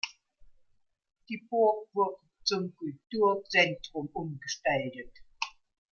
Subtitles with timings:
[1.29, 5.13] Die Burg wurde zum Kulturzentrum umgestaltet.